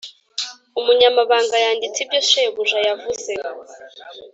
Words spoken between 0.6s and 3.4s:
umunyamabanga yanditse ibyo shebuja yavuze.